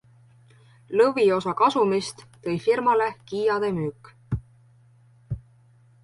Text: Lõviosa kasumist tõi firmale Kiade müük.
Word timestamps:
Lõviosa 0.99 1.51
kasumist 1.59 2.23
tõi 2.47 2.55
firmale 2.67 3.09
Kiade 3.33 3.69
müük. 3.75 4.09